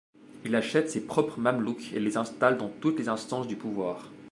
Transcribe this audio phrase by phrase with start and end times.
[0.45, 4.09] Il achète ses propres mamelouks et les installe dans toutes les instances du pouvoir.